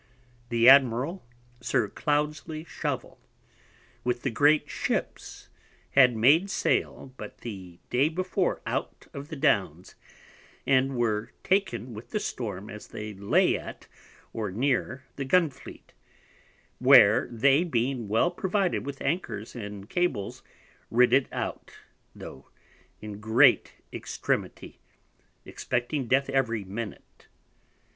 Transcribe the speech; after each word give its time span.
The 0.49 0.67
Admiral, 0.67 1.21
Sir 1.59 1.87
Cloudesley 1.87 2.63
Shovel 2.65 3.19
with 4.03 4.23
the 4.23 4.31
great 4.31 4.67
Ships, 4.67 5.47
had 5.91 6.15
made 6.17 6.49
sail 6.49 7.13
but 7.17 7.41
the 7.41 7.77
day 7.91 8.09
before 8.09 8.61
out 8.65 9.05
of 9.13 9.27
the 9.27 9.35
Downs, 9.35 9.93
and 10.65 10.97
were 10.97 11.33
taken 11.43 11.93
with 11.93 12.09
the 12.09 12.19
Storm 12.19 12.67
as 12.67 12.87
they 12.87 13.13
lay 13.13 13.55
at 13.55 13.87
or 14.33 14.49
near 14.49 15.03
the 15.17 15.23
Gunfleet, 15.23 15.93
where 16.79 17.27
they 17.27 17.63
being 17.63 18.07
well 18.07 18.31
provided 18.31 18.83
with 18.83 19.03
Anchors 19.03 19.53
and 19.55 19.87
Cables, 19.87 20.41
rid 20.89 21.13
it 21.13 21.27
out, 21.31 21.75
tho' 22.15 22.47
in 23.01 23.19
great 23.19 23.73
extremity, 23.93 24.79
expecting 25.45 26.07
death 26.07 26.27
every 26.27 26.63
minute. 26.63 27.27